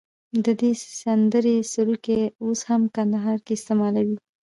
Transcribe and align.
د 0.45 0.47
دې 0.61 0.71
سندرې 1.01 1.57
سروکي 1.71 2.21
اوس 2.43 2.59
هم 2.69 2.81
کندهار 2.95 3.37
کې 3.45 3.53
استعمالوي. 3.55 4.17